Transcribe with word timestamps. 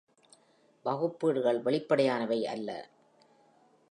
வகுப்பீடுகள் 0.85 1.59
வெளிப்படையானவை 1.61 2.39
அல்ல. 2.45 2.69